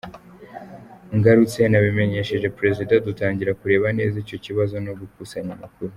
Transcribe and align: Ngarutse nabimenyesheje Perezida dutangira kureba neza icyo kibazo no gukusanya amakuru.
Ngarutse 1.17 1.61
nabimenyesheje 1.71 2.47
Perezida 2.57 2.93
dutangira 3.07 3.57
kureba 3.59 3.87
neza 3.97 4.15
icyo 4.23 4.37
kibazo 4.45 4.75
no 4.85 4.93
gukusanya 4.99 5.51
amakuru. 5.57 5.89